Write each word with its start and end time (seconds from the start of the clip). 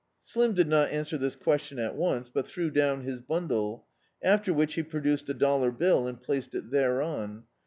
Slim 0.23 0.55
did 0.55 0.67
not 0.67 0.89
answer 0.89 1.15
this 1.15 1.35
question 1.35 1.77
at 1.77 1.95
once, 1.95 2.27
but 2.31 2.47
threw 2.47 2.71
down 2.71 3.01
his 3.03 3.19
bundle; 3.21 3.85
after 4.23 4.51
which 4.51 4.73
he 4.73 4.81
produced 4.81 5.29
a 5.29 5.33
dollar 5.35 5.69
bill 5.71 6.07
and 6.07 6.19
placed 6.19 6.55
it 6.55 6.71
thereon. 6.71 7.43